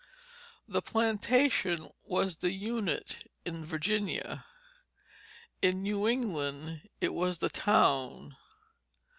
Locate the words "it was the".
6.99-7.49